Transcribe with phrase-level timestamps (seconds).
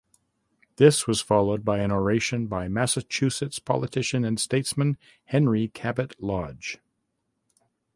[0.77, 6.79] This was followed by an oration by Massachusetts politician and statesman Henry Cabot Lodge.